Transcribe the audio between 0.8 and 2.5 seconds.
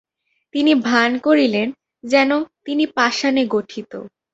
ভান করিলেন যেন